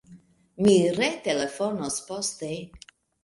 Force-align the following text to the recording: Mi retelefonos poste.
Mi 0.67 0.77
retelefonos 0.95 1.99
poste. 2.09 2.51